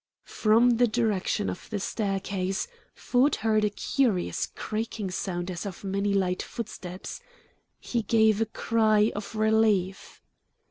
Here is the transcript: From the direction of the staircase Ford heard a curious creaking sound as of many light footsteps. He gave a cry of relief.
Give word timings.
From 0.33 0.77
the 0.77 0.87
direction 0.87 1.47
of 1.47 1.69
the 1.69 1.79
staircase 1.79 2.67
Ford 2.95 3.35
heard 3.35 3.63
a 3.63 3.69
curious 3.69 4.47
creaking 4.55 5.11
sound 5.11 5.51
as 5.51 5.63
of 5.63 5.83
many 5.83 6.11
light 6.11 6.41
footsteps. 6.41 7.21
He 7.79 8.01
gave 8.01 8.41
a 8.41 8.47
cry 8.47 9.11
of 9.15 9.35
relief. 9.35 10.19